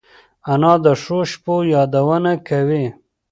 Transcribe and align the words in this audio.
انا 0.51 0.73
د 0.85 0.87
ښو 1.01 1.19
شپو 1.31 1.55
یادونه 1.73 2.31
کوي 2.47 2.85